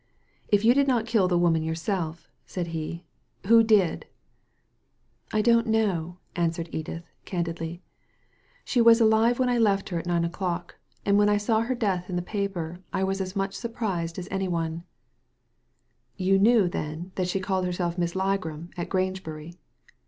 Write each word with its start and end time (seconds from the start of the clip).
''If 0.57 0.65
you 0.65 0.73
did 0.73 0.87
not 0.87 1.05
kill 1.05 1.27
the 1.27 1.37
woman 1.37 1.61
yourself," 1.61 2.27
said 2.47 2.69
he, 2.73 3.03
"who 3.45 3.61
did?"" 3.61 4.07
I 5.31 5.43
don't 5.43 5.67
know," 5.67 6.17
answered 6.35 6.69
Edith, 6.71 7.03
candidly." 7.23 7.83
She 8.65 8.81
was 8.81 8.99
alive 8.99 9.37
when 9.37 9.47
I 9.47 9.59
left 9.59 9.89
her 9.89 9.99
at 9.99 10.07
nine 10.07 10.25
o'clock, 10.25 10.73
and 11.05 11.19
when 11.19 11.29
I 11.29 11.37
saw 11.37 11.59
her 11.59 11.75
death 11.75 12.09
in 12.09 12.15
the 12.15 12.23
paper 12.23 12.79
I 12.91 13.03
was 13.03 13.21
as 13.21 13.35
much 13.35 13.53
surprised 13.53 14.17
as 14.17 14.27
any 14.31 14.47
one." 14.47 14.85
Digitized 16.17 16.17
by 16.17 16.23
Google 16.23 16.33
AN 16.33 16.35
EXPLANATION 16.37 16.37
175 16.41 16.41
'•You 16.41 16.41
knew, 16.41 16.69
then, 17.01 17.11
that 17.13 17.27
she 17.27 17.39
called 17.39 17.65
herself 17.67 17.97
Miss 17.99 18.13
Ligram 18.15 18.69
at 18.77 18.89
Grangebury 18.89 19.53